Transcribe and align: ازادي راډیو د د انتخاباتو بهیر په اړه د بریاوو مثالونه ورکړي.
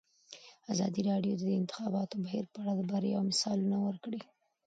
ازادي 0.73 1.01
راډیو 1.09 1.33
د 1.37 1.41
د 1.47 1.51
انتخاباتو 1.61 2.15
بهیر 2.23 2.45
په 2.53 2.57
اړه 2.61 2.73
د 2.75 2.81
بریاوو 2.91 3.27
مثالونه 3.31 3.77
ورکړي. 3.81 4.21